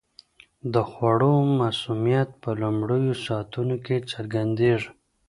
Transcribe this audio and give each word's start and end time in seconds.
د 0.73 0.75
خوړو 0.89 1.33
مسمومیت 1.59 2.29
په 2.41 2.49
لومړیو 2.61 3.13
ساعتونو 3.25 3.75
کې 3.85 3.97
څرګندیږي. 4.11 4.89